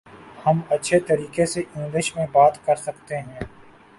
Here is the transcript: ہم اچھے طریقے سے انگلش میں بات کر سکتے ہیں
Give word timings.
ہم 0.45 0.59
اچھے 0.69 0.99
طریقے 0.99 1.45
سے 1.45 1.61
انگلش 1.75 2.15
میں 2.15 2.25
بات 2.31 2.57
کر 2.65 2.75
سکتے 2.77 3.17
ہیں 3.17 3.39